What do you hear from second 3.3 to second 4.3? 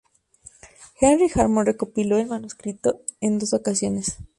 dos ocasiones.